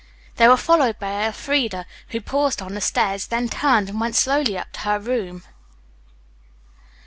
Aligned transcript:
They 0.37 0.47
were 0.47 0.57
followed 0.57 0.97
by 0.97 1.25
Elfreda, 1.25 1.85
who 2.07 2.21
paused 2.21 2.59
on 2.59 2.73
the 2.73 2.81
stairs, 2.81 3.27
then 3.27 3.49
turned 3.49 3.87
and 3.87 3.99
went 4.01 4.15
slowly 4.15 4.57
up 4.57 4.71
to 4.71 4.79
her 4.79 4.97
room. 4.99 5.43